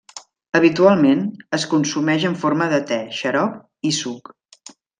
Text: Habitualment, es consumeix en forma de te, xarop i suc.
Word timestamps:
Habitualment, 0.59 1.21
es 1.57 1.67
consumeix 1.75 2.27
en 2.31 2.37
forma 2.45 2.69
de 2.73 2.81
te, 2.93 2.99
xarop 3.21 3.63
i 3.91 3.93
suc. 4.01 4.35